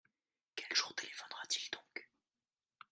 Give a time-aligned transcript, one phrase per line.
[0.55, 2.09] Quel jour téléphonera-t-il donc?